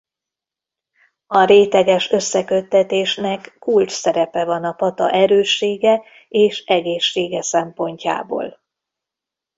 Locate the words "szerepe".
3.91-4.45